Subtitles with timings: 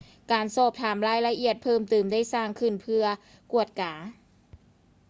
[0.31, 3.03] ການສອບຖາມລາຍລະອຽດເພີ່ມເຕີມໄດ້ສ້າງຂຶ້ນເພື່ອ
[3.51, 3.93] ກວດກາ